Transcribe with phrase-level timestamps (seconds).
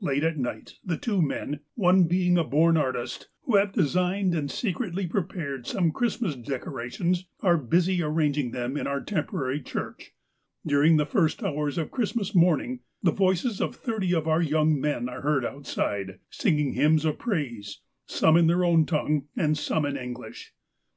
[0.00, 4.48] Late at night, the two men,— one being a born artist,— who have designed and
[4.48, 10.12] secretly prepared some Christmas decorations, are busy arranging them in our temporary church.
[10.64, 14.80] During the first hours of Christmas morn ing the voices of thirty of our young
[14.80, 19.84] men are heard outside, singing hymns of praise, some in their own tongue, and some
[19.84, 20.52] in English.